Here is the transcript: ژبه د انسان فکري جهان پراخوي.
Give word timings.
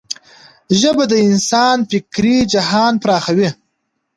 ژبه 0.79 1.03
د 1.11 1.13
انسان 1.29 1.77
فکري 1.91 2.37
جهان 2.53 2.93
پراخوي. 3.03 3.49